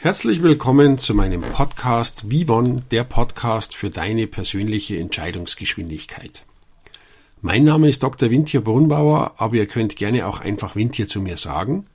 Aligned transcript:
Herzlich 0.00 0.44
willkommen 0.44 0.98
zu 0.98 1.12
meinem 1.12 1.40
Podcast 1.40 2.30
Vivon, 2.30 2.84
der 2.92 3.02
Podcast 3.02 3.74
für 3.74 3.90
deine 3.90 4.28
persönliche 4.28 4.96
Entscheidungsgeschwindigkeit. 4.96 6.44
Mein 7.40 7.64
Name 7.64 7.88
ist 7.88 8.04
Dr. 8.04 8.30
Wintier 8.30 8.60
Brunbauer, 8.60 9.34
aber 9.38 9.56
ihr 9.56 9.66
könnt 9.66 9.96
gerne 9.96 10.28
auch 10.28 10.38
einfach 10.38 10.76
Wintier 10.76 11.08
zu 11.08 11.20
mir 11.20 11.36
sagen 11.36 11.86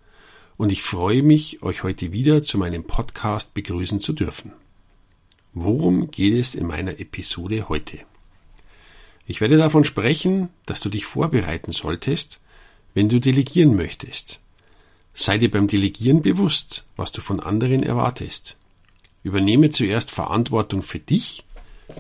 und 0.58 0.70
ich 0.70 0.84
freue 0.84 1.24
mich, 1.24 1.64
euch 1.64 1.84
heute 1.84 2.12
wieder 2.12 2.44
zu 2.44 2.58
meinem 2.58 2.84
Podcast 2.84 3.54
begrüßen 3.54 4.02
zu 4.02 4.12
dürfen. 4.12 4.52
Worum 5.54 6.12
geht 6.12 6.34
es 6.34 6.56
in 6.56 6.68
meiner 6.68 7.00
Episode 7.00 7.70
heute? 7.70 8.00
Ich 9.28 9.40
werde 9.40 9.56
davon 9.56 9.86
sprechen, 9.86 10.50
dass 10.66 10.82
du 10.82 10.90
dich 10.90 11.06
vorbereiten 11.06 11.72
solltest, 11.72 12.42
wenn 12.94 13.08
du 13.08 13.22
delegieren 13.22 13.78
möchtest. 13.78 14.42
Sei 15.16 15.38
dir 15.38 15.52
beim 15.52 15.68
Delegieren 15.68 16.24
bewusst, 16.24 16.86
was 16.96 17.12
du 17.12 17.22
von 17.22 17.40
anderen 17.40 17.84
erwartest. 17.84 18.56
Übernehme 19.22 19.70
zuerst 19.70 20.10
Verantwortung 20.10 20.82
für 20.82 21.00
dich, 21.00 21.46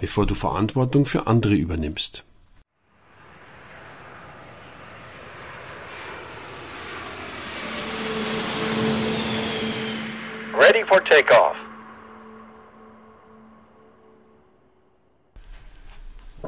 bevor 0.02 0.26
du 0.26 0.34
Verantwortung 0.34 1.06
für 1.06 1.28
andere 1.28 1.54
übernimmst. 1.54 2.24
Ready 10.60 10.84
for 10.86 11.04
takeoff. 11.04 11.56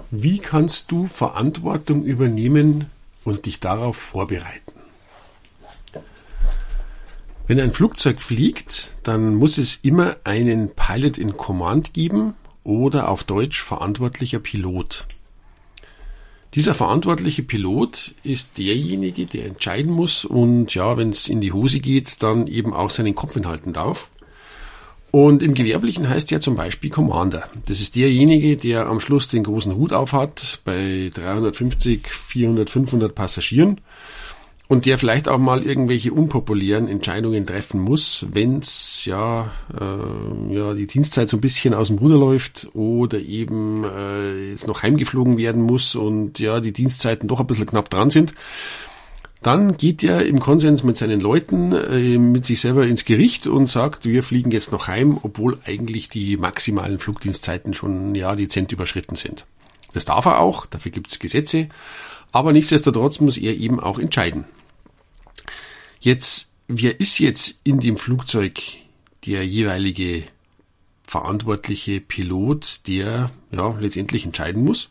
Wie 0.09 0.39
kannst 0.39 0.91
du 0.91 1.05
Verantwortung 1.05 2.03
übernehmen 2.03 2.89
und 3.23 3.45
dich 3.45 3.59
darauf 3.59 3.97
vorbereiten? 3.97 4.74
Wenn 7.47 7.59
ein 7.59 7.73
Flugzeug 7.73 8.21
fliegt, 8.21 8.89
dann 9.03 9.35
muss 9.35 9.59
es 9.59 9.75
immer 9.83 10.15
einen 10.23 10.71
Pilot 10.71 11.19
in 11.19 11.37
Command 11.37 11.93
geben 11.93 12.33
oder 12.63 13.07
auf 13.07 13.23
Deutsch 13.23 13.61
verantwortlicher 13.61 14.39
Pilot. 14.39 15.05
Dieser 16.55 16.73
verantwortliche 16.73 17.43
Pilot 17.43 18.15
ist 18.23 18.57
derjenige, 18.57 19.27
der 19.27 19.45
entscheiden 19.45 19.91
muss 19.91 20.25
und 20.25 20.73
ja, 20.73 20.97
wenn 20.97 21.09
es 21.09 21.27
in 21.27 21.39
die 21.39 21.51
Hose 21.51 21.81
geht, 21.81 22.23
dann 22.23 22.47
eben 22.47 22.73
auch 22.73 22.89
seinen 22.89 23.13
Kopf 23.13 23.33
hinhalten 23.33 23.73
darf. 23.73 24.09
Und 25.11 25.43
im 25.43 25.53
Gewerblichen 25.53 26.09
heißt 26.09 26.31
er 26.31 26.41
zum 26.41 26.55
Beispiel 26.55 26.89
Commander. 26.89 27.47
Das 27.67 27.79
ist 27.79 27.95
derjenige, 27.95 28.57
der 28.57 28.87
am 28.87 28.99
Schluss 28.99 29.27
den 29.27 29.43
großen 29.43 29.75
Hut 29.75 29.93
aufhat 29.93 30.61
bei 30.65 31.11
350, 31.13 32.07
400, 32.07 32.71
500 32.71 33.13
Passagieren 33.13 33.81
und 34.67 34.85
der 34.85 34.97
vielleicht 34.97 35.29
auch 35.29 35.37
mal 35.37 35.63
irgendwelche 35.63 36.11
unpopulären 36.11 36.87
Entscheidungen 36.87 37.45
treffen 37.45 37.79
muss, 37.79 38.25
wenn's 38.31 39.05
ja, 39.05 39.51
äh, 39.79 40.53
ja 40.53 40.73
die 40.73 40.87
Dienstzeit 40.87 41.29
so 41.29 41.37
ein 41.37 41.41
bisschen 41.41 41.73
aus 41.73 41.87
dem 41.87 41.97
Ruder 41.97 42.17
läuft 42.17 42.69
oder 42.73 43.19
eben 43.19 43.83
äh, 43.83 44.51
jetzt 44.51 44.67
noch 44.67 44.81
heimgeflogen 44.81 45.37
werden 45.37 45.61
muss 45.61 45.95
und 45.95 46.39
ja 46.39 46.59
die 46.59 46.73
Dienstzeiten 46.73 47.27
doch 47.27 47.39
ein 47.39 47.47
bisschen 47.47 47.67
knapp 47.67 47.89
dran 47.89 48.09
sind. 48.09 48.33
Dann 49.43 49.77
geht 49.77 50.01
er 50.01 50.25
im 50.25 50.39
Konsens 50.39 50.81
mit 50.81 50.97
seinen 50.97 51.21
Leuten, 51.21 51.71
äh, 51.71 52.17
mit 52.17 52.45
sich 52.45 52.59
selber 52.61 52.87
ins 52.87 53.05
Gericht 53.05 53.45
und 53.45 53.67
sagt, 53.67 54.05
wir 54.05 54.23
fliegen 54.23 54.49
jetzt 54.49 54.71
noch 54.71 54.87
heim, 54.87 55.19
obwohl 55.21 55.59
eigentlich 55.65 56.09
die 56.09 56.37
maximalen 56.37 56.97
Flugdienstzeiten 56.97 57.75
schon 57.75 58.15
ja 58.15 58.35
dezent 58.35 58.71
überschritten 58.71 59.15
sind. 59.15 59.45
Das 59.93 60.05
darf 60.05 60.25
er 60.25 60.39
auch, 60.39 60.65
dafür 60.65 60.91
gibt's 60.91 61.19
Gesetze, 61.19 61.69
aber 62.35 62.51
nichtsdestotrotz 62.51 63.21
muss 63.21 63.37
er 63.37 63.55
eben 63.55 63.79
auch 63.79 63.97
entscheiden. 63.97 64.43
Jetzt, 66.01 66.51
wer 66.67 66.99
ist 66.99 67.17
jetzt 67.19 67.61
in 67.63 67.79
dem 67.79 67.95
Flugzeug 67.95 68.59
der 69.25 69.47
jeweilige 69.47 70.23
verantwortliche 71.07 72.01
Pilot, 72.01 72.81
der 72.87 73.31
ja 73.51 73.77
letztendlich 73.79 74.25
entscheiden 74.25 74.65
muss? 74.65 74.89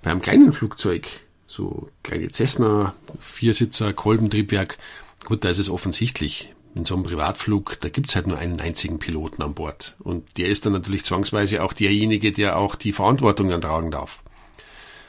Beim 0.00 0.22
kleinen 0.22 0.54
Flugzeug, 0.54 1.06
so 1.46 1.90
kleine 2.02 2.30
Cessna, 2.32 2.94
Viersitzer, 3.20 3.92
Kolbentriebwerk, 3.92 4.78
gut, 5.26 5.44
da 5.44 5.50
ist 5.50 5.58
es 5.58 5.68
offensichtlich. 5.68 6.54
In 6.74 6.86
so 6.86 6.94
einem 6.94 7.02
Privatflug, 7.02 7.78
da 7.82 7.90
gibt's 7.90 8.16
halt 8.16 8.28
nur 8.28 8.38
einen 8.38 8.60
einzigen 8.60 8.98
Piloten 8.98 9.42
an 9.42 9.52
Bord. 9.52 9.94
Und 9.98 10.38
der 10.38 10.48
ist 10.48 10.64
dann 10.64 10.72
natürlich 10.72 11.04
zwangsweise 11.04 11.62
auch 11.62 11.74
derjenige, 11.74 12.32
der 12.32 12.56
auch 12.56 12.76
die 12.76 12.94
Verantwortung 12.94 13.50
dann 13.50 13.60
tragen 13.60 13.90
darf. 13.90 14.22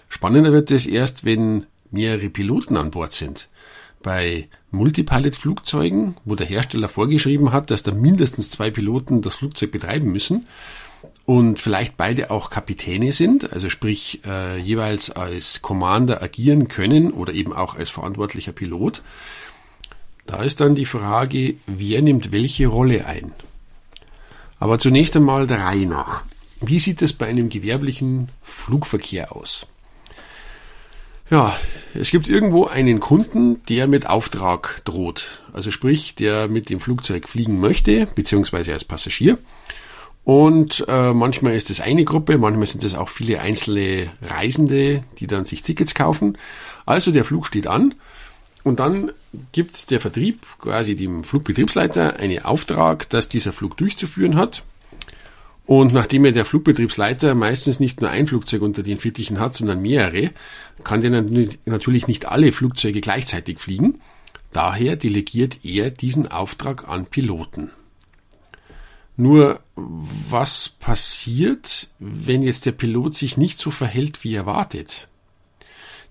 Spannender 0.10 0.52
wird 0.52 0.72
es 0.72 0.86
erst, 0.86 1.26
wenn 1.26 1.66
mehrere 1.92 2.30
Piloten 2.30 2.78
an 2.78 2.92
Bord 2.92 3.14
sind. 3.14 3.50
Bei 4.04 4.48
Multipilot-Flugzeugen, 4.72 6.18
wo 6.26 6.36
der 6.36 6.48
Hersteller 6.48 6.90
vorgeschrieben 6.90 7.52
hat, 7.52 7.72
dass 7.72 7.84
da 7.84 7.92
mindestens 7.92 8.50
zwei 8.50 8.70
Piloten 8.70 9.22
das 9.22 9.36
Flugzeug 9.36 9.72
betreiben 9.72 10.12
müssen 10.12 10.48
und 11.26 11.60
vielleicht 11.60 11.98
beide 11.98 12.32
auch 12.32 12.50
Kapitäne 12.50 13.12
sind, 13.12 13.52
also 13.52 13.70
sprich 13.70 14.22
äh, 14.26 14.58
jeweils 14.60 15.10
als 15.10 15.62
Commander 15.62 16.22
agieren 16.22 16.68
können 16.68 17.12
oder 17.12 17.34
eben 17.34 17.54
auch 17.54 17.76
als 17.76 17.90
verantwortlicher 17.90 18.52
Pilot, 18.52 19.02
da 20.26 20.44
ist 20.44 20.60
dann 20.60 20.76
die 20.76 20.86
Frage, 20.86 21.56
wer 21.66 22.02
nimmt 22.02 22.32
welche 22.32 22.68
Rolle 22.68 23.06
ein. 23.06 23.32
Aber 24.60 24.80
zunächst 24.80 25.16
einmal 25.16 25.48
der 25.48 25.62
Reihe 25.62 25.86
nach. 25.86 26.24
Wie 26.60 26.80
sieht 26.80 27.02
es 27.02 27.14
bei 27.14 27.28
einem 27.28 27.50
gewerblichen 27.50 28.30
Flugverkehr 28.42 29.36
aus? 29.36 29.68
Ja, 31.30 31.58
es 31.94 32.12
gibt 32.12 32.30
irgendwo 32.30 32.66
einen 32.66 33.00
Kunden, 33.00 33.62
der 33.66 33.88
mit 33.88 34.08
Auftrag 34.08 34.82
droht. 34.86 35.42
Also 35.52 35.72
sprich, 35.72 36.16
der 36.16 36.48
mit 36.48 36.70
dem 36.70 36.80
Flugzeug 36.80 37.28
fliegen 37.28 37.60
möchte, 37.60 38.08
beziehungsweise 38.16 38.72
als 38.74 38.86
Passagier. 38.86 39.38
Und 40.24 40.86
äh, 40.88 41.14
manchmal 41.14 41.56
ist 41.56 41.70
es 41.70 41.80
eine 41.80 42.04
Gruppe, 42.04 42.38
manchmal 42.38 42.68
sind 42.68 42.84
es 42.84 42.96
auch 42.96 43.10
viele 43.10 43.40
einzelne 43.40 44.10
Reisende, 44.22 45.02
die 45.20 45.28
dann 45.28 45.46
sich 45.46 45.64
Tickets 45.64 45.96
kaufen. 45.96 46.38
Also 46.86 47.12
der 47.12 47.26
Flug 47.26 47.46
steht 47.48 47.68
an 47.68 47.96
und 48.64 48.80
dann 48.80 49.12
gibt 49.54 49.92
der 49.92 50.02
Vertrieb 50.02 50.46
quasi 50.60 50.96
dem 50.96 51.24
Flugbetriebsleiter 51.24 52.18
einen 52.18 52.44
Auftrag, 52.44 53.10
dass 53.10 53.30
dieser 53.30 53.54
Flug 53.54 53.78
durchzuführen 53.78 54.36
hat. 54.36 54.64
Und 55.68 55.94
nachdem 55.94 56.24
ja 56.24 56.32
der 56.32 56.46
Flugbetriebsleiter 56.46 57.36
meistens 57.36 57.82
nicht 57.82 58.00
nur 58.00 58.10
ein 58.10 58.26
Flugzeug 58.26 58.62
unter 58.62 58.84
den 58.84 59.00
Fittichen 59.00 59.38
hat, 59.40 59.58
sondern 59.58 59.82
mehrere, 59.82 60.32
kann 60.86 61.02
der 61.02 61.12
natürlich 61.66 62.08
nicht 62.08 62.26
alle 62.26 62.54
Flugzeuge 62.54 63.02
gleichzeitig 63.02 63.60
fliegen. 63.60 64.00
Daher 64.54 64.96
delegiert 64.96 65.66
er 65.66 65.92
diesen 65.92 66.32
Auftrag 66.32 66.88
an 66.88 67.06
Piloten. 67.06 67.72
Nur 69.18 69.60
was 69.76 70.70
passiert, 70.70 71.90
wenn 72.00 72.44
jetzt 72.44 72.66
der 72.66 72.72
Pilot 72.72 73.16
sich 73.16 73.36
nicht 73.36 73.58
so 73.58 73.70
verhält, 73.70 74.24
wie 74.24 74.36
erwartet? 74.36 75.10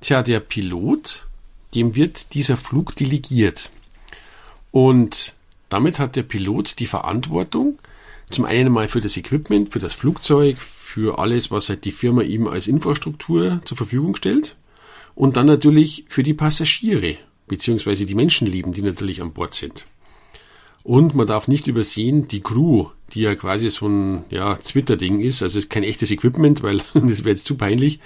Tja, 0.02 0.22
der 0.22 0.40
Pilot, 0.40 1.26
dem 1.74 1.94
wird 1.94 2.34
dieser 2.34 2.58
Flug 2.58 2.94
delegiert. 2.94 3.70
Und 4.70 5.32
damit 5.70 5.98
hat 5.98 6.14
der 6.14 6.24
Pilot 6.24 6.78
die 6.78 6.86
Verantwortung, 6.86 7.78
zum 8.30 8.44
einen 8.44 8.72
mal 8.72 8.88
für 8.88 9.00
das 9.00 9.16
Equipment, 9.16 9.72
für 9.72 9.78
das 9.78 9.94
Flugzeug, 9.94 10.56
für 10.58 11.18
alles, 11.18 11.50
was 11.50 11.68
halt 11.68 11.84
die 11.84 11.92
Firma 11.92 12.22
ihm 12.22 12.48
als 12.48 12.66
Infrastruktur 12.66 13.60
zur 13.64 13.76
Verfügung 13.76 14.16
stellt. 14.16 14.56
Und 15.14 15.36
dann 15.36 15.46
natürlich 15.46 16.04
für 16.08 16.22
die 16.22 16.34
Passagiere, 16.34 17.16
beziehungsweise 17.46 18.06
die 18.06 18.14
Menschenleben, 18.14 18.72
die 18.72 18.82
natürlich 18.82 19.22
an 19.22 19.32
Bord 19.32 19.54
sind. 19.54 19.86
Und 20.86 21.16
man 21.16 21.26
darf 21.26 21.48
nicht 21.48 21.66
übersehen, 21.66 22.28
die 22.28 22.40
Crew, 22.40 22.86
die 23.12 23.22
ja 23.22 23.34
quasi 23.34 23.70
so 23.70 23.88
ein 23.88 24.24
ja, 24.30 24.54
Twitter-Ding 24.54 25.18
ist, 25.18 25.42
also 25.42 25.58
es 25.58 25.64
ist 25.64 25.70
kein 25.70 25.82
echtes 25.82 26.12
Equipment, 26.12 26.62
weil 26.62 26.78
das 26.94 27.24
wäre 27.24 27.30
jetzt 27.30 27.44
zu 27.44 27.56
peinlich, 27.56 27.98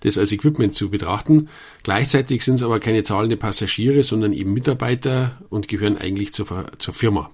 das 0.00 0.18
als 0.18 0.32
Equipment 0.32 0.74
zu 0.74 0.90
betrachten. 0.90 1.48
Gleichzeitig 1.84 2.44
sind 2.44 2.56
es 2.56 2.62
aber 2.62 2.80
keine 2.80 3.04
zahlende 3.04 3.36
Passagiere, 3.36 4.02
sondern 4.02 4.32
eben 4.32 4.52
Mitarbeiter 4.52 5.40
und 5.48 5.68
gehören 5.68 5.96
eigentlich 5.96 6.32
zur, 6.32 6.66
zur 6.78 6.92
Firma. 6.92 7.30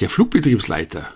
Der 0.00 0.10
Flugbetriebsleiter, 0.10 1.08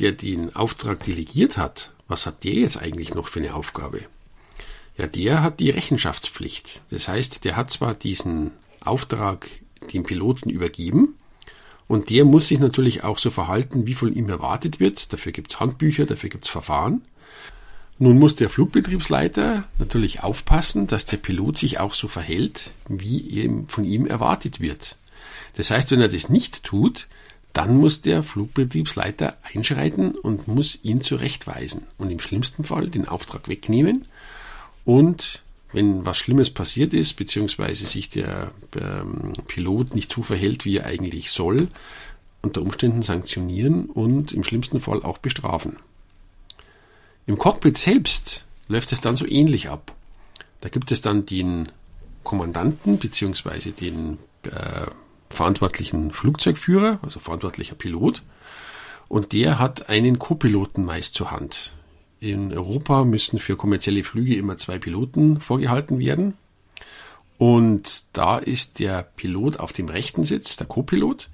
der 0.00 0.10
den 0.10 0.56
Auftrag 0.56 1.04
delegiert 1.04 1.56
hat, 1.56 1.92
was 2.08 2.26
hat 2.26 2.42
der 2.42 2.54
jetzt 2.54 2.76
eigentlich 2.76 3.14
noch 3.14 3.28
für 3.28 3.38
eine 3.38 3.54
Aufgabe? 3.54 4.00
Ja, 4.96 5.06
der 5.06 5.44
hat 5.44 5.60
die 5.60 5.70
Rechenschaftspflicht. 5.70 6.82
Das 6.90 7.06
heißt, 7.06 7.44
der 7.44 7.54
hat 7.54 7.70
zwar 7.70 7.94
diesen 7.94 8.50
Auftrag 8.80 9.48
dem 9.92 10.02
Piloten 10.02 10.50
übergeben. 10.50 11.14
Und 11.86 12.10
der 12.10 12.24
muss 12.24 12.48
sich 12.48 12.58
natürlich 12.58 13.04
auch 13.04 13.18
so 13.18 13.30
verhalten, 13.30 13.86
wie 13.86 13.94
von 13.94 14.12
ihm 14.12 14.28
erwartet 14.28 14.80
wird. 14.80 15.12
Dafür 15.12 15.30
gibt's 15.30 15.60
Handbücher, 15.60 16.04
dafür 16.04 16.28
gibt's 16.28 16.48
Verfahren. 16.48 17.02
Nun 18.00 18.18
muss 18.18 18.34
der 18.34 18.50
Flugbetriebsleiter 18.50 19.62
natürlich 19.78 20.24
aufpassen, 20.24 20.88
dass 20.88 21.06
der 21.06 21.18
Pilot 21.18 21.56
sich 21.56 21.78
auch 21.78 21.94
so 21.94 22.08
verhält, 22.08 22.72
wie 22.88 23.48
von 23.68 23.84
ihm 23.84 24.06
erwartet 24.06 24.58
wird. 24.58 24.96
Das 25.54 25.70
heißt, 25.70 25.92
wenn 25.92 26.00
er 26.00 26.08
das 26.08 26.28
nicht 26.28 26.64
tut, 26.64 27.06
dann 27.58 27.76
muss 27.76 28.02
der 28.02 28.22
Flugbetriebsleiter 28.22 29.36
einschreiten 29.42 30.12
und 30.12 30.46
muss 30.46 30.78
ihn 30.84 31.00
zurechtweisen 31.00 31.82
und 31.98 32.08
im 32.08 32.20
schlimmsten 32.20 32.62
Fall 32.62 32.88
den 32.88 33.08
Auftrag 33.08 33.48
wegnehmen 33.48 34.04
und 34.84 35.42
wenn 35.72 36.06
was 36.06 36.18
Schlimmes 36.18 36.50
passiert 36.50 36.92
ist, 36.94 37.14
beziehungsweise 37.14 37.84
sich 37.84 38.08
der 38.10 38.52
ähm, 38.80 39.32
Pilot 39.48 39.96
nicht 39.96 40.12
so 40.12 40.22
verhält, 40.22 40.64
wie 40.66 40.76
er 40.76 40.86
eigentlich 40.86 41.32
soll, 41.32 41.66
unter 42.42 42.62
Umständen 42.62 43.02
sanktionieren 43.02 43.86
und 43.86 44.30
im 44.30 44.44
schlimmsten 44.44 44.78
Fall 44.78 45.02
auch 45.02 45.18
bestrafen. 45.18 45.78
Im 47.26 47.38
Cockpit 47.38 47.76
selbst 47.76 48.44
läuft 48.68 48.92
es 48.92 49.00
dann 49.00 49.16
so 49.16 49.26
ähnlich 49.26 49.68
ab. 49.68 49.96
Da 50.60 50.68
gibt 50.68 50.92
es 50.92 51.00
dann 51.00 51.26
den 51.26 51.72
Kommandanten 52.22 53.00
beziehungsweise 53.00 53.72
den 53.72 54.18
äh, 54.44 54.86
verantwortlichen 55.30 56.12
Flugzeugführer, 56.12 56.98
also 57.02 57.20
verantwortlicher 57.20 57.74
Pilot, 57.74 58.22
und 59.08 59.32
der 59.32 59.58
hat 59.58 59.88
einen 59.88 60.18
Co-Piloten 60.18 60.84
meist 60.84 61.14
zur 61.14 61.30
Hand. 61.30 61.72
In 62.20 62.52
Europa 62.52 63.04
müssen 63.04 63.38
für 63.38 63.56
kommerzielle 63.56 64.04
Flüge 64.04 64.36
immer 64.36 64.58
zwei 64.58 64.78
Piloten 64.78 65.40
vorgehalten 65.40 65.98
werden. 65.98 66.34
Und 67.38 68.04
da 68.12 68.38
ist 68.38 68.80
der 68.80 69.02
Pilot 69.02 69.60
auf 69.60 69.72
dem 69.72 69.88
rechten 69.88 70.24
Sitz, 70.24 70.56
der 70.56 70.66
Co-Pilot. 70.66 71.30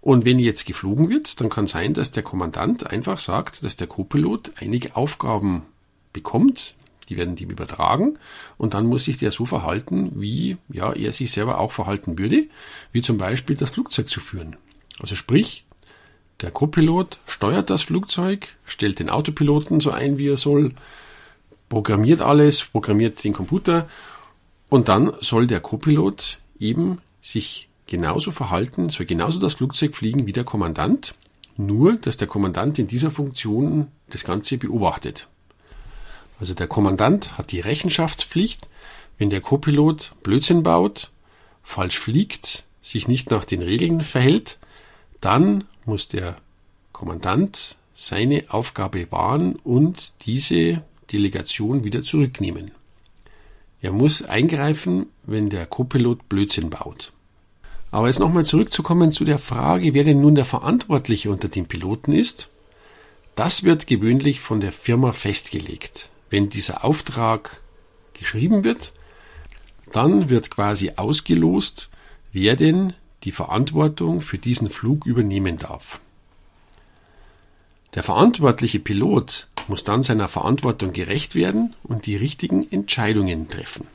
Und 0.00 0.24
wenn 0.24 0.38
jetzt 0.38 0.66
geflogen 0.66 1.08
wird, 1.08 1.40
dann 1.40 1.48
kann 1.48 1.66
sein, 1.66 1.94
dass 1.94 2.12
der 2.12 2.22
Kommandant 2.22 2.88
einfach 2.88 3.18
sagt, 3.18 3.64
dass 3.64 3.76
der 3.76 3.86
Co-Pilot 3.86 4.52
einige 4.60 4.94
Aufgaben 4.94 5.62
bekommt, 6.12 6.74
die 7.08 7.16
werden 7.16 7.36
dem 7.36 7.50
übertragen 7.50 8.18
und 8.56 8.74
dann 8.74 8.86
muss 8.86 9.04
sich 9.04 9.18
der 9.18 9.30
so 9.30 9.46
verhalten, 9.46 10.12
wie 10.16 10.56
ja, 10.68 10.92
er 10.92 11.12
sich 11.12 11.32
selber 11.32 11.58
auch 11.58 11.72
verhalten 11.72 12.18
würde, 12.18 12.46
wie 12.92 13.02
zum 13.02 13.18
Beispiel 13.18 13.56
das 13.56 13.70
Flugzeug 13.70 14.08
zu 14.08 14.20
führen. 14.20 14.56
Also 15.00 15.14
sprich, 15.14 15.64
der 16.40 16.50
Copilot 16.50 17.18
steuert 17.26 17.70
das 17.70 17.82
Flugzeug, 17.82 18.48
stellt 18.64 19.00
den 19.00 19.10
Autopiloten 19.10 19.80
so 19.80 19.90
ein, 19.90 20.18
wie 20.18 20.28
er 20.28 20.36
soll, 20.36 20.74
programmiert 21.68 22.20
alles, 22.20 22.62
programmiert 22.62 23.22
den 23.24 23.32
Computer 23.32 23.88
und 24.68 24.88
dann 24.88 25.12
soll 25.20 25.46
der 25.46 25.60
Copilot 25.60 26.38
eben 26.60 26.98
sich 27.20 27.68
genauso 27.86 28.30
verhalten, 28.30 28.88
soll 28.88 29.06
genauso 29.06 29.40
das 29.40 29.54
Flugzeug 29.54 29.96
fliegen 29.96 30.26
wie 30.26 30.32
der 30.32 30.44
Kommandant, 30.44 31.14
nur 31.56 31.96
dass 31.96 32.16
der 32.16 32.28
Kommandant 32.28 32.78
in 32.78 32.86
dieser 32.86 33.10
Funktion 33.10 33.88
das 34.10 34.24
Ganze 34.24 34.58
beobachtet. 34.58 35.26
Also 36.38 36.54
der 36.54 36.68
Kommandant 36.68 37.36
hat 37.36 37.52
die 37.52 37.60
Rechenschaftspflicht, 37.60 38.68
wenn 39.18 39.30
der 39.30 39.40
Copilot 39.40 40.12
Blödsinn 40.22 40.62
baut, 40.62 41.10
falsch 41.62 41.98
fliegt, 41.98 42.64
sich 42.82 43.08
nicht 43.08 43.30
nach 43.30 43.44
den 43.44 43.62
Regeln 43.62 44.00
verhält, 44.00 44.58
dann 45.20 45.64
muss 45.84 46.08
der 46.08 46.36
Kommandant 46.92 47.76
seine 47.94 48.44
Aufgabe 48.48 49.10
wahren 49.10 49.56
und 49.56 50.24
diese 50.26 50.82
Delegation 51.12 51.84
wieder 51.84 52.02
zurücknehmen. 52.02 52.70
Er 53.80 53.92
muss 53.92 54.22
eingreifen, 54.22 55.06
wenn 55.24 55.50
der 55.50 55.66
Copilot 55.66 56.28
Blödsinn 56.28 56.70
baut. 56.70 57.12
Aber 57.90 58.08
jetzt 58.08 58.18
nochmal 58.18 58.44
zurückzukommen 58.44 59.12
zu 59.12 59.24
der 59.24 59.38
Frage, 59.38 59.94
wer 59.94 60.04
denn 60.04 60.20
nun 60.20 60.34
der 60.34 60.44
Verantwortliche 60.44 61.30
unter 61.30 61.48
den 61.48 61.66
Piloten 61.66 62.12
ist. 62.12 62.48
Das 63.34 63.64
wird 63.64 63.86
gewöhnlich 63.86 64.40
von 64.40 64.60
der 64.60 64.72
Firma 64.72 65.12
festgelegt. 65.12 66.10
Wenn 66.30 66.50
dieser 66.50 66.84
Auftrag 66.84 67.60
geschrieben 68.12 68.64
wird, 68.64 68.92
dann 69.92 70.28
wird 70.28 70.50
quasi 70.50 70.92
ausgelost, 70.96 71.88
wer 72.32 72.56
denn 72.56 72.92
die 73.24 73.32
Verantwortung 73.32 74.20
für 74.20 74.38
diesen 74.38 74.70
Flug 74.70 75.06
übernehmen 75.06 75.58
darf. 75.58 76.00
Der 77.94 78.02
verantwortliche 78.02 78.78
Pilot 78.78 79.46
muss 79.66 79.84
dann 79.84 80.02
seiner 80.02 80.28
Verantwortung 80.28 80.92
gerecht 80.92 81.34
werden 81.34 81.74
und 81.82 82.06
die 82.06 82.16
richtigen 82.16 82.70
Entscheidungen 82.70 83.48
treffen. 83.48 83.86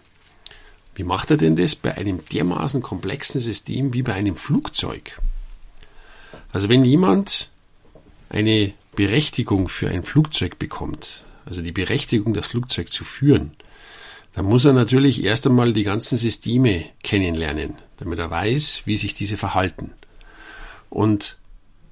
Wie 0.96 1.04
macht 1.04 1.32
er 1.32 1.38
denn 1.38 1.56
das 1.56 1.76
bei 1.76 1.96
einem 1.96 2.24
dermaßen 2.26 2.82
komplexen 2.82 3.42
System 3.42 3.94
wie 3.94 4.04
bei 4.04 4.14
einem 4.14 4.36
Flugzeug? 4.36 5.20
Also 6.52 6.70
wenn 6.70 6.86
jemand 6.86 7.50
eine 8.30 8.74
Berechtigung 8.96 9.70
für 9.70 9.90
ein 9.90 10.04
Flugzeug 10.04 10.60
bekommt, 10.60 11.24
also 11.46 11.62
die 11.62 11.72
Berechtigung, 11.72 12.34
das 12.34 12.48
Flugzeug 12.48 12.92
zu 12.92 13.04
führen, 13.04 13.52
dann 14.34 14.46
muss 14.46 14.66
er 14.66 14.74
natürlich 14.74 15.24
erst 15.24 15.46
einmal 15.46 15.74
die 15.74 15.84
ganzen 15.84 16.18
Systeme 16.18 16.86
kennenlernen, 17.04 17.76
damit 17.98 18.20
er 18.20 18.32
weiß, 18.32 18.84
wie 18.86 18.98
sich 18.98 19.14
diese 19.14 19.38
verhalten. 19.38 19.92
Und 20.90 21.38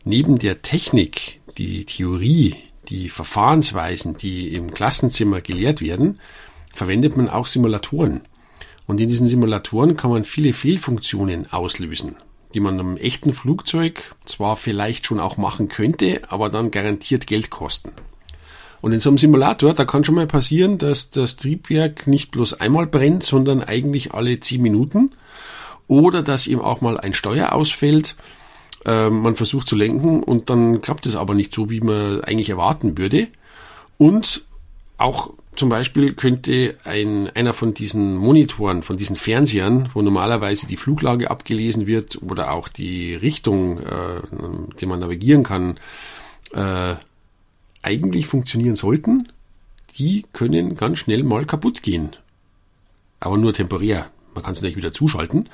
neben 0.04 0.40
der 0.40 0.62
Technik, 0.62 1.40
die 1.58 1.86
Theorie, 1.86 2.56
die 2.90 3.10
Verfahrensweisen, 3.10 4.18
die 4.18 4.54
im 4.56 4.72
Klassenzimmer 4.72 5.42
gelehrt 5.42 5.82
werden, 5.82 6.20
verwendet 6.74 7.16
man 7.16 7.30
auch 7.30 7.46
Simulatoren. 7.46 8.22
Und 8.88 9.00
in 9.00 9.08
diesen 9.08 9.28
Simulatoren 9.28 9.96
kann 9.96 10.10
man 10.10 10.26
viele 10.26 10.54
Fehlfunktionen 10.54 11.52
auslösen, 11.54 12.16
die 12.56 12.60
man 12.60 12.80
einem 12.80 12.98
echten 12.98 13.34
Flugzeug 13.34 14.16
zwar 14.26 14.58
vielleicht 14.58 15.06
schon 15.06 15.20
auch 15.20 15.38
machen 15.38 15.70
könnte, 15.70 16.22
aber 16.30 16.50
dann 16.50 16.72
garantiert 16.72 17.28
Geld 17.28 17.52
kosten. 17.52 17.92
Und 18.82 18.92
in 18.92 19.00
so 19.00 19.10
einem 19.10 19.18
Simulator, 19.18 19.74
da 19.74 19.86
kann 19.86 20.04
schon 20.04 20.16
mal 20.16 20.28
passieren, 20.28 20.78
dass 20.78 21.12
das 21.12 21.38
Triebwerk 21.38 22.08
nicht 22.08 22.32
bloß 22.32 22.60
einmal 22.60 22.88
brennt, 22.88 23.24
sondern 23.24 23.64
eigentlich 23.64 24.14
alle 24.14 24.40
zehn 24.40 24.62
Minuten. 24.62 25.12
Oder 25.88 26.24
dass 26.24 26.48
ihm 26.48 26.62
auch 26.62 26.82
mal 26.82 27.00
ein 27.00 27.14
Steuer 27.14 27.54
ausfällt. 27.54 28.16
Äh, 28.86 29.10
man 29.10 29.36
versucht 29.36 29.68
zu 29.68 29.76
lenken 29.76 30.24
und 30.24 30.50
dann 30.50 30.82
klappt 30.82 31.06
es 31.06 31.16
aber 31.16 31.36
nicht 31.36 31.54
so, 31.54 31.70
wie 31.70 31.82
man 31.82 32.22
eigentlich 32.24 32.50
erwarten 32.50 32.98
würde. 32.98 33.28
Und 33.98 34.44
auch 34.98 35.34
zum 35.56 35.70
Beispiel 35.70 36.14
könnte 36.14 36.76
ein, 36.86 37.30
einer 37.36 37.54
von 37.54 37.74
diesen 37.74 38.16
Monitoren, 38.16 38.84
von 38.84 38.98
diesen 38.98 39.16
Fernsehern, 39.16 39.90
wo 39.94 40.02
normalerweise 40.02 40.66
die 40.66 40.78
Fluglage 40.78 41.30
abgelesen 41.30 41.88
wird 41.88 42.22
oder 42.22 42.52
auch 42.52 42.70
die 42.70 43.14
Richtung, 43.16 43.80
äh, 43.80 44.22
die 44.80 44.86
man 44.86 45.02
navigieren 45.02 45.44
kann, 45.44 45.78
äh, 46.54 46.96
eigentlich 47.82 48.28
funktionieren 48.28 48.76
sollten, 48.76 49.32
die 49.98 50.26
können 50.34 50.76
ganz 50.76 51.00
schnell 51.00 51.24
mal 51.24 51.46
kaputt 51.46 51.84
gehen. 51.84 52.12
Aber 53.20 53.38
nur 53.38 53.54
temporär. 53.54 54.10
Man 54.34 54.44
kann 54.44 54.54
es 54.54 54.62
nicht 54.62 54.78
wieder 54.78 54.94
zuschalten. 54.94 55.50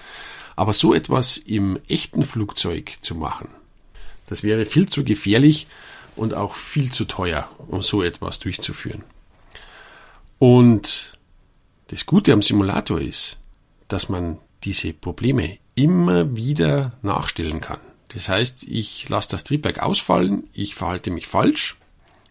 Aber 0.55 0.73
so 0.73 0.93
etwas 0.93 1.37
im 1.37 1.79
echten 1.87 2.23
Flugzeug 2.23 2.97
zu 3.01 3.15
machen, 3.15 3.49
das 4.27 4.43
wäre 4.43 4.65
viel 4.65 4.89
zu 4.89 5.03
gefährlich 5.03 5.67
und 6.15 6.33
auch 6.33 6.55
viel 6.55 6.91
zu 6.91 7.05
teuer, 7.05 7.49
um 7.67 7.81
so 7.81 8.03
etwas 8.03 8.39
durchzuführen. 8.39 9.03
Und 10.39 11.17
das 11.87 12.05
Gute 12.05 12.33
am 12.33 12.41
Simulator 12.41 12.99
ist, 12.99 13.37
dass 13.87 14.09
man 14.09 14.39
diese 14.63 14.93
Probleme 14.93 15.57
immer 15.75 16.35
wieder 16.35 16.93
nachstellen 17.01 17.61
kann. 17.61 17.79
Das 18.09 18.29
heißt, 18.29 18.63
ich 18.63 19.07
lasse 19.09 19.29
das 19.29 19.43
Triebwerk 19.43 19.79
ausfallen, 19.79 20.47
ich 20.53 20.75
verhalte 20.75 21.11
mich 21.11 21.27
falsch, 21.27 21.77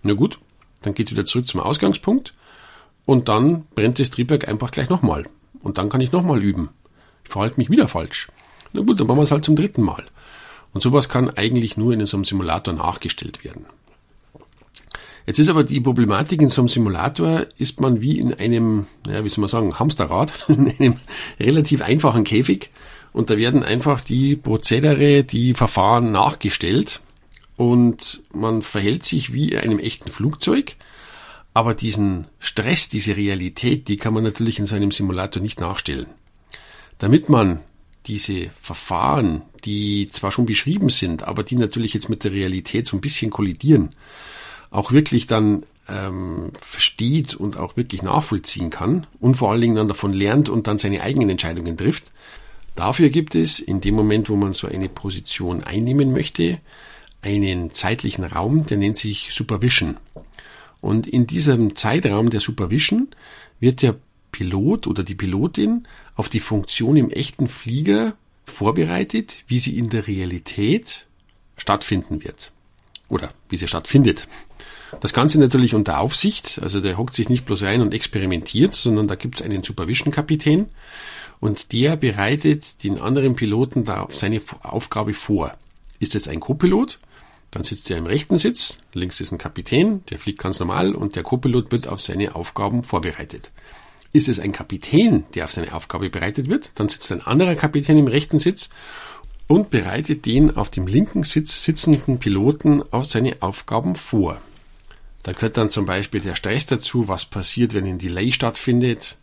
na 0.06 0.14
gut, 0.14 0.38
dann 0.82 0.94
geht 0.94 1.10
wieder 1.10 1.26
zurück 1.26 1.48
zum 1.48 1.60
Ausgangspunkt 1.60 2.32
und 3.04 3.28
dann 3.28 3.64
brennt 3.74 3.98
das 3.98 4.10
Triebwerk 4.10 4.48
einfach 4.48 4.70
gleich 4.70 4.88
nochmal. 4.88 5.24
Und 5.62 5.78
dann 5.78 5.88
kann 5.88 6.00
ich 6.00 6.12
nochmal 6.12 6.42
üben. 6.42 6.70
Ich 7.24 7.30
verhalte 7.30 7.58
mich 7.58 7.70
wieder 7.70 7.88
falsch. 7.88 8.28
Na 8.72 8.82
gut, 8.82 9.00
dann 9.00 9.06
machen 9.06 9.18
wir 9.18 9.22
es 9.22 9.30
halt 9.30 9.44
zum 9.44 9.56
dritten 9.56 9.82
Mal. 9.82 10.04
Und 10.72 10.82
sowas 10.82 11.08
kann 11.08 11.30
eigentlich 11.30 11.76
nur 11.76 11.92
in 11.92 12.04
so 12.06 12.16
einem 12.16 12.24
Simulator 12.24 12.74
nachgestellt 12.74 13.44
werden. 13.44 13.66
Jetzt 15.26 15.40
ist 15.40 15.48
aber 15.48 15.64
die 15.64 15.80
Problematik 15.80 16.40
in 16.40 16.48
so 16.48 16.60
einem 16.60 16.68
Simulator, 16.68 17.46
ist 17.58 17.80
man 17.80 18.00
wie 18.00 18.20
in 18.20 18.34
einem, 18.34 18.86
ja, 19.08 19.24
wie 19.24 19.28
soll 19.28 19.40
man 19.40 19.48
sagen, 19.48 19.78
Hamsterrad, 19.78 20.32
in 20.48 20.72
einem 20.78 20.96
relativ 21.40 21.82
einfachen 21.82 22.24
Käfig. 22.24 22.70
Und 23.12 23.30
da 23.30 23.36
werden 23.36 23.64
einfach 23.64 24.02
die 24.02 24.36
Prozedere, 24.36 25.24
die 25.24 25.54
Verfahren 25.54 26.12
nachgestellt 26.12 27.00
und 27.56 28.22
man 28.32 28.62
verhält 28.62 29.04
sich 29.04 29.32
wie 29.32 29.56
einem 29.56 29.78
echten 29.78 30.10
Flugzeug. 30.10 30.76
Aber 31.54 31.74
diesen 31.74 32.26
Stress, 32.38 32.88
diese 32.88 33.16
Realität, 33.16 33.88
die 33.88 33.96
kann 33.96 34.12
man 34.12 34.24
natürlich 34.24 34.58
in 34.58 34.66
so 34.66 34.74
einem 34.74 34.90
Simulator 34.90 35.42
nicht 35.42 35.60
nachstellen. 35.60 36.06
Damit 36.98 37.28
man 37.28 37.60
diese 38.06 38.50
Verfahren, 38.60 39.42
die 39.64 40.10
zwar 40.10 40.32
schon 40.32 40.46
beschrieben 40.46 40.90
sind, 40.90 41.22
aber 41.22 41.42
die 41.42 41.56
natürlich 41.56 41.94
jetzt 41.94 42.10
mit 42.10 42.24
der 42.24 42.32
Realität 42.32 42.86
so 42.86 42.96
ein 42.96 43.00
bisschen 43.00 43.30
kollidieren, 43.30 43.90
auch 44.70 44.92
wirklich 44.92 45.26
dann 45.26 45.64
ähm, 45.88 46.50
versteht 46.60 47.34
und 47.34 47.56
auch 47.56 47.76
wirklich 47.76 48.02
nachvollziehen 48.02 48.70
kann 48.70 49.06
und 49.18 49.36
vor 49.36 49.50
allen 49.50 49.62
Dingen 49.62 49.76
dann 49.76 49.88
davon 49.88 50.12
lernt 50.12 50.48
und 50.48 50.66
dann 50.66 50.78
seine 50.78 51.02
eigenen 51.02 51.30
Entscheidungen 51.30 51.76
trifft, 51.76 52.04
Dafür 52.76 53.08
gibt 53.08 53.34
es 53.34 53.58
in 53.58 53.80
dem 53.80 53.94
Moment, 53.94 54.28
wo 54.28 54.36
man 54.36 54.52
so 54.52 54.68
eine 54.68 54.90
Position 54.90 55.64
einnehmen 55.64 56.12
möchte, 56.12 56.58
einen 57.26 57.74
zeitlichen 57.74 58.24
Raum, 58.24 58.66
der 58.66 58.76
nennt 58.76 58.96
sich 58.96 59.30
Supervision. 59.32 59.96
Und 60.80 61.06
in 61.06 61.26
diesem 61.26 61.74
Zeitraum 61.74 62.30
der 62.30 62.40
Supervision 62.40 63.08
wird 63.58 63.82
der 63.82 63.96
Pilot 64.30 64.86
oder 64.86 65.02
die 65.02 65.14
Pilotin 65.14 65.88
auf 66.14 66.28
die 66.28 66.40
Funktion 66.40 66.96
im 66.96 67.10
echten 67.10 67.48
Flieger 67.48 68.14
vorbereitet, 68.44 69.44
wie 69.48 69.58
sie 69.58 69.76
in 69.76 69.90
der 69.90 70.06
Realität 70.06 71.06
stattfinden 71.56 72.22
wird. 72.22 72.52
Oder 73.08 73.30
wie 73.48 73.56
sie 73.56 73.66
stattfindet. 73.66 74.28
Das 75.00 75.12
Ganze 75.12 75.40
natürlich 75.40 75.74
unter 75.74 75.98
Aufsicht, 75.98 76.60
also 76.62 76.80
der 76.80 76.96
hockt 76.96 77.14
sich 77.14 77.28
nicht 77.28 77.44
bloß 77.44 77.64
rein 77.64 77.80
und 77.80 77.92
experimentiert, 77.92 78.74
sondern 78.74 79.08
da 79.08 79.16
gibt 79.16 79.36
es 79.36 79.42
einen 79.42 79.64
Supervision-Kapitän 79.64 80.66
und 81.40 81.72
der 81.72 81.96
bereitet 81.96 82.84
den 82.84 82.98
anderen 82.98 83.34
Piloten 83.34 83.84
da 83.84 84.06
seine 84.10 84.40
Aufgabe 84.62 85.12
vor. 85.12 85.56
Ist 85.98 86.14
es 86.14 86.28
ein 86.28 86.40
Copilot, 86.40 86.98
dann 87.50 87.64
sitzt 87.64 87.90
er 87.90 87.98
im 87.98 88.06
rechten 88.06 88.38
Sitz, 88.38 88.78
links 88.92 89.20
ist 89.20 89.32
ein 89.32 89.38
Kapitän, 89.38 90.04
der 90.10 90.18
fliegt 90.18 90.40
ganz 90.40 90.58
normal 90.60 90.94
und 90.94 91.16
der 91.16 91.22
Copilot 91.22 91.72
wird 91.72 91.86
auf 91.86 92.00
seine 92.00 92.34
Aufgaben 92.34 92.82
vorbereitet. 92.82 93.52
Ist 94.12 94.28
es 94.28 94.38
ein 94.38 94.52
Kapitän, 94.52 95.24
der 95.34 95.44
auf 95.44 95.52
seine 95.52 95.72
Aufgabe 95.74 96.10
bereitet 96.10 96.48
wird, 96.48 96.70
dann 96.76 96.88
sitzt 96.88 97.12
ein 97.12 97.26
anderer 97.26 97.54
Kapitän 97.54 97.98
im 97.98 98.08
rechten 98.08 98.40
Sitz 98.40 98.70
und 99.46 99.70
bereitet 99.70 100.26
den 100.26 100.56
auf 100.56 100.70
dem 100.70 100.86
linken 100.86 101.22
Sitz 101.22 101.64
sitzenden 101.64 102.18
Piloten 102.18 102.82
auf 102.92 103.06
seine 103.06 103.36
Aufgaben 103.40 103.94
vor. 103.94 104.40
Da 105.22 105.32
gehört 105.32 105.56
dann 105.56 105.70
zum 105.70 105.86
Beispiel 105.86 106.20
der 106.20 106.34
Stress 106.34 106.66
dazu, 106.66 107.08
was 107.08 107.24
passiert, 107.24 107.74
wenn 107.74 107.86
ein 107.86 107.98
Delay 107.98 108.32
stattfindet, 108.32 109.18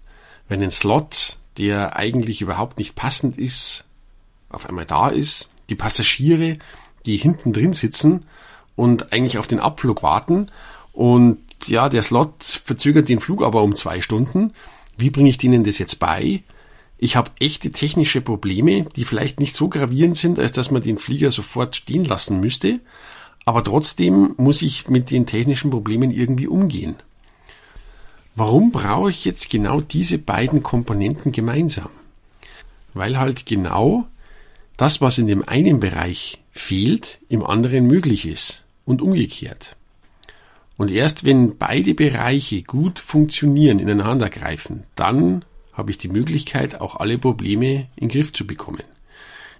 wenn 0.48 0.62
ein 0.62 0.72
Slot, 0.72 1.38
der 1.58 1.96
eigentlich 1.96 2.42
überhaupt 2.42 2.78
nicht 2.78 2.96
passend 2.96 3.38
ist, 3.38 3.86
auf 4.50 4.68
einmal 4.68 4.86
da 4.86 5.10
ist, 5.10 5.50
die 5.70 5.76
Passagiere, 5.76 6.58
die 7.06 7.18
hinten 7.18 7.54
drin 7.54 7.74
sitzen 7.74 8.26
und 8.76 9.14
eigentlich 9.14 9.38
auf 9.38 9.48
den 9.48 9.60
Abflug 9.60 10.04
warten 10.04 10.48
und 10.92 11.40
ja, 11.66 11.90
der 11.90 12.04
Slot 12.04 12.44
verzögert 12.44 13.10
den 13.10 13.20
Flug 13.20 13.42
aber 13.42 13.64
um 13.64 13.76
zwei 13.76 14.02
Stunden. 14.02 14.54
Wie 14.98 15.10
bringe 15.10 15.30
ich 15.30 15.38
denen 15.38 15.64
das 15.64 15.80
jetzt 15.80 16.00
bei? 16.00 16.44
Ich 16.98 17.16
habe 17.16 17.32
echte 17.40 17.72
technische 17.72 18.22
Probleme, 18.22 18.86
die 18.96 19.04
vielleicht 19.04 19.40
nicht 19.40 19.56
so 19.56 19.70
gravierend 19.70 20.18
sind, 20.18 20.40
als 20.40 20.52
dass 20.52 20.72
man 20.72 20.82
den 20.82 20.98
Flieger 20.98 21.32
sofort 21.32 21.76
stehen 21.76 22.06
lassen 22.06 22.40
müsste, 22.40 22.80
aber 23.46 23.64
trotzdem 23.64 24.36
muss 24.38 24.62
ich 24.62 24.88
mit 24.88 25.12
den 25.12 25.26
technischen 25.26 25.70
Problemen 25.70 26.12
irgendwie 26.12 26.48
umgehen. 26.48 26.96
Warum 28.36 28.72
brauche 28.72 29.10
ich 29.10 29.26
jetzt 29.26 29.50
genau 29.50 29.82
diese 29.82 30.18
beiden 30.18 30.64
Komponenten 30.64 31.32
gemeinsam? 31.32 31.90
Weil 32.94 33.20
halt 33.20 33.46
genau 33.46 34.06
das, 34.78 35.02
was 35.02 35.18
in 35.18 35.28
dem 35.28 35.48
einen 35.48 35.80
Bereich 35.80 36.43
fehlt, 36.54 37.20
im 37.28 37.46
anderen 37.46 37.88
möglich 37.88 38.26
ist 38.26 38.64
und 38.86 39.02
umgekehrt. 39.02 39.76
Und 40.78 40.90
erst 40.90 41.26
wenn 41.26 41.58
beide 41.58 41.94
Bereiche 41.94 42.62
gut 42.64 43.00
funktionieren, 43.00 43.80
ineinander 43.80 44.30
greifen, 44.30 44.84
dann 44.96 45.44
habe 45.74 45.92
ich 45.92 45.98
die 45.98 46.08
Möglichkeit, 46.08 46.80
auch 46.80 46.96
alle 46.96 47.18
Probleme 47.18 47.88
in 47.96 48.08
Griff 48.08 48.32
zu 48.32 48.46
bekommen. 48.46 48.84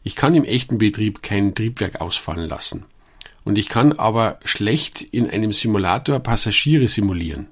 Ich 0.04 0.16
kann 0.16 0.36
im 0.36 0.44
echten 0.44 0.78
Betrieb 0.78 1.24
kein 1.24 1.56
Triebwerk 1.56 2.02
ausfallen 2.02 2.48
lassen. 2.48 2.86
Und 3.44 3.58
ich 3.58 3.70
kann 3.70 3.94
aber 3.94 4.40
schlecht 4.46 5.02
in 5.02 5.30
einem 5.30 5.52
Simulator 5.52 6.20
Passagiere 6.20 6.88
simulieren. 6.88 7.48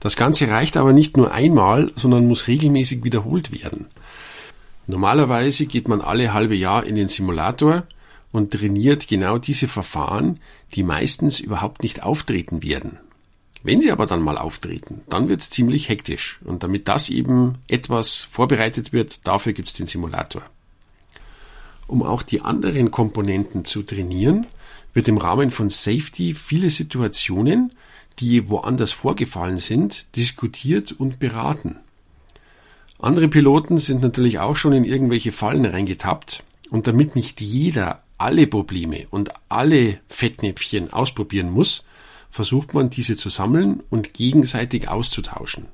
Das 0.00 0.16
Ganze 0.16 0.48
reicht 0.48 0.76
aber 0.76 0.92
nicht 0.92 1.16
nur 1.16 1.32
einmal, 1.32 1.92
sondern 1.94 2.26
muss 2.26 2.48
regelmäßig 2.48 3.04
wiederholt 3.04 3.52
werden. 3.52 3.86
Normalerweise 4.92 5.64
geht 5.64 5.88
man 5.88 6.02
alle 6.02 6.34
halbe 6.34 6.54
Jahr 6.54 6.84
in 6.84 6.96
den 6.96 7.08
Simulator 7.08 7.84
und 8.30 8.50
trainiert 8.50 9.08
genau 9.08 9.38
diese 9.38 9.66
Verfahren, 9.66 10.38
die 10.74 10.82
meistens 10.82 11.40
überhaupt 11.40 11.82
nicht 11.82 12.02
auftreten 12.02 12.62
werden. 12.62 12.98
Wenn 13.62 13.80
sie 13.80 13.90
aber 13.90 14.04
dann 14.04 14.20
mal 14.20 14.36
auftreten, 14.36 15.00
dann 15.08 15.30
wird 15.30 15.40
es 15.40 15.48
ziemlich 15.48 15.88
hektisch. 15.88 16.40
Und 16.44 16.62
damit 16.62 16.88
das 16.88 17.08
eben 17.08 17.54
etwas 17.68 18.18
vorbereitet 18.18 18.92
wird, 18.92 19.26
dafür 19.26 19.54
gibt 19.54 19.68
es 19.68 19.74
den 19.74 19.86
Simulator. 19.86 20.42
Um 21.86 22.02
auch 22.02 22.22
die 22.22 22.42
anderen 22.42 22.90
Komponenten 22.90 23.64
zu 23.64 23.82
trainieren, 23.82 24.46
wird 24.92 25.08
im 25.08 25.16
Rahmen 25.16 25.52
von 25.52 25.70
Safety 25.70 26.34
viele 26.34 26.68
Situationen, 26.68 27.72
die 28.18 28.50
woanders 28.50 28.92
vorgefallen 28.92 29.56
sind, 29.56 30.14
diskutiert 30.16 30.92
und 30.92 31.18
beraten. 31.18 31.78
Andere 33.02 33.26
Piloten 33.26 33.78
sind 33.78 34.00
natürlich 34.00 34.38
auch 34.38 34.54
schon 34.54 34.72
in 34.72 34.84
irgendwelche 34.84 35.32
Fallen 35.32 35.64
reingetappt 35.64 36.44
und 36.70 36.86
damit 36.86 37.16
nicht 37.16 37.40
jeder 37.40 38.04
alle 38.16 38.46
Probleme 38.46 39.08
und 39.10 39.30
alle 39.48 39.98
Fettnäpfchen 40.08 40.92
ausprobieren 40.92 41.50
muss, 41.50 41.84
versucht 42.30 42.74
man 42.74 42.90
diese 42.90 43.16
zu 43.16 43.28
sammeln 43.28 43.82
und 43.90 44.14
gegenseitig 44.14 44.88
auszutauschen. 44.88 45.66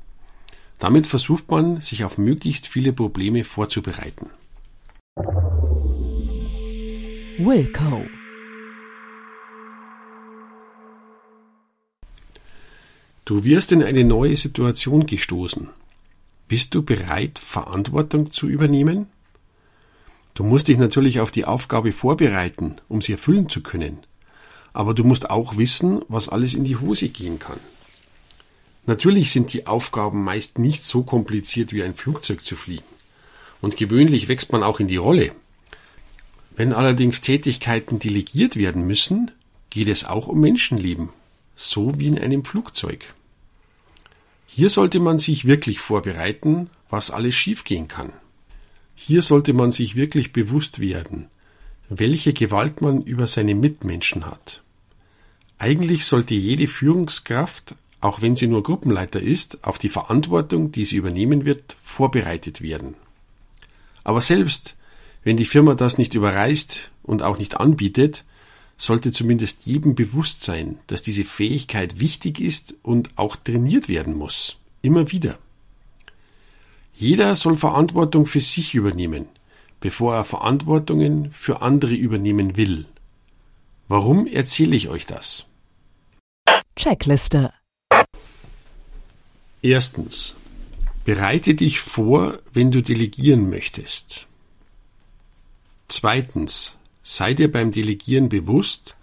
Damit 0.79 1.07
versucht 1.07 1.51
man, 1.51 1.83
sich 1.83 2.03
auf 2.03 2.17
möglichst 2.17 2.67
viele 2.67 2.95
Probleme 2.95 3.45
vorzubereiten. 3.45 4.31
Wilco 7.37 8.07
Du 13.27 13.45
wirst 13.45 13.73
in 13.73 13.83
eine 13.83 14.05
neue 14.05 14.35
Situation 14.35 15.05
gestoßen. 15.05 15.69
Bist 16.49 16.75
du 16.75 16.83
bereit, 16.83 17.39
Verantwortung 17.39 18.33
zu 18.33 18.49
übernehmen? 18.49 19.07
Du 20.33 20.45
musst 20.45 20.69
dich 20.69 20.79
natürlich 20.79 21.21
auf 21.21 21.31
die 21.31 21.45
Aufgabe 21.45 21.93
vorbereiten, 21.93 22.77
um 22.89 23.03
sie 23.03 23.13
erfüllen 23.13 23.51
zu 23.51 23.63
können. 23.63 23.99
Aber 24.73 24.95
du 24.95 25.05
musst 25.05 25.31
auch 25.31 25.59
wissen, 25.59 26.01
was 26.09 26.31
alles 26.31 26.55
in 26.55 26.65
die 26.65 26.77
Hose 26.77 27.11
gehen 27.11 27.39
kann. 27.39 27.61
Natürlich 28.87 29.31
sind 29.31 29.53
die 29.53 29.67
Aufgaben 29.67 30.25
meist 30.25 30.59
nicht 30.59 30.85
so 30.85 31.03
kompliziert 31.03 31.75
wie 31.75 31.83
ein 31.83 31.95
Flugzeug 31.95 32.43
zu 32.43 32.57
fliegen. 32.57 32.85
Und 33.61 33.77
gewöhnlich 33.77 34.29
wächst 34.29 34.51
man 34.51 34.63
auch 34.63 34.81
in 34.81 34.89
die 34.89 34.97
Rolle. 34.97 35.33
Wenn 36.57 36.73
allerdings 36.73 37.21
Tätigkeiten 37.21 37.99
delegiert 37.99 38.57
werden 38.57 38.87
müssen, 38.87 39.31
geht 39.69 39.89
es 39.89 40.07
auch 40.07 40.29
um 40.29 40.41
Menschenleben, 40.41 41.11
so 41.57 41.99
wie 41.99 42.07
in 42.07 42.19
einem 42.19 42.45
Flugzeug. 42.45 43.13
Hier 44.51 44.71
sollte 44.71 44.99
man 44.99 45.19
sich 45.19 45.45
wirklich 45.45 45.79
vorbereiten, 45.79 46.71
was 46.89 47.11
alles 47.11 47.37
schiefgehen 47.37 47.87
kann. 47.87 48.13
Hier 48.95 49.23
sollte 49.23 49.53
man 49.53 49.71
sich 49.71 49.95
wirklich 49.95 50.33
bewusst 50.33 50.81
werden, 50.81 51.29
welche 51.89 52.33
Gewalt 52.33 52.81
man 52.81 53.03
über 53.03 53.27
seine 53.27 53.55
Mitmenschen 53.55 54.27
hat. 54.27 54.63
Eigentlich 55.59 56.07
sollte 56.07 56.35
jede 56.35 56.67
Führungskraft, 56.67 57.77
auch 58.01 58.23
wenn 58.23 58.37
sie 58.37 58.47
nur 58.47 58.63
Gruppenleiter 58.63 59.21
ist, 59.21 59.65
auf 59.65 59.79
die 59.79 59.91
Verantwortung, 59.91 60.73
die 60.73 60.87
sie 60.87 60.97
übernehmen 60.97 61.45
wird, 61.45 61.77
vorbereitet 61.83 62.63
werden. 62.63 62.95
Aber 64.03 64.23
selbst 64.23 64.75
wenn 65.25 65.37
die 65.37 65.45
Firma 65.45 65.75
das 65.75 65.99
nicht 65.99 66.15
überreißt 66.15 66.91
und 67.03 67.23
auch 67.23 67.39
nicht 67.39 67.59
anbietet, 67.59 68.25
sollte 68.79 69.13
zumindest 69.13 69.67
jedem 69.67 69.95
bewusst 69.95 70.43
sein, 70.43 70.79
dass 70.87 71.03
diese 71.03 71.25
Fähigkeit 71.25 72.01
wichtig 72.01 72.41
ist 72.41 72.77
und 72.83 73.19
auch 73.19 73.37
trainiert 73.37 73.89
werden 73.89 74.15
muss. 74.15 74.57
Immer 74.81 75.11
wieder. 75.11 75.39
Jeder 76.95 77.37
soll 77.37 77.57
Verantwortung 77.57 78.27
für 78.27 78.41
sich 78.41 78.75
übernehmen, 78.75 79.29
bevor 79.81 80.15
er 80.15 80.25
Verantwortungen 80.25 81.33
für 81.33 81.61
andere 81.61 81.95
übernehmen 81.95 82.57
will. 82.57 82.87
Warum 83.89 84.27
erzähle 84.27 84.77
ich 84.77 84.89
euch 84.89 85.07
das? 85.07 85.45
Checkliste. 86.77 87.53
Erstens. 89.61 90.37
Bereite 91.05 91.55
dich 91.55 91.81
vor, 91.81 92.39
wenn 92.53 92.71
du 92.71 92.83
delegieren 92.83 93.51
möchtest. 93.51 94.27
Zweitens. 95.89 96.78
Sei 97.11 97.33
dir 97.33 97.51
beim 97.51 97.73
Delegieren 97.73 98.29
bewusst, 98.29 98.97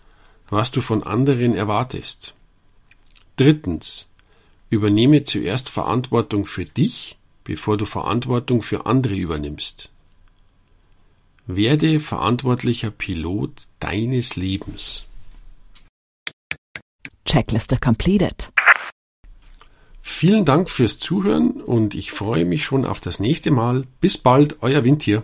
was 0.50 0.72
du 0.72 0.82
von 0.82 1.02
anderen 1.04 1.56
erwartest. 1.56 2.36
Drittens. 3.36 4.10
Übernehme 4.70 5.24
zuerst 5.24 5.70
Verantwortung 5.70 6.46
für 6.46 6.66
dich 6.66 7.18
bevor 7.46 7.78
du 7.78 7.86
Verantwortung 7.86 8.62
für 8.62 8.86
andere 8.86 9.16
übernimmst. 9.16 9.90
Werde 11.48 12.02
verantwortlicher 12.02 12.92
Pilot 12.92 13.52
deines 13.80 14.36
Lebens. 14.36 15.06
Checkliste 17.24 17.78
completed. 17.78 18.52
Vielen 20.02 20.44
Dank 20.46 20.70
fürs 20.70 20.98
Zuhören 21.00 21.62
und 21.62 21.96
ich 21.96 22.12
freue 22.12 22.46
mich 22.46 22.66
schon 22.66 22.86
auf 22.86 23.00
das 23.00 23.20
nächste 23.20 23.52
Mal. 23.52 23.86
Bis 24.02 24.18
bald, 24.18 24.62
euer 24.62 24.84
Windtier. 24.84 25.24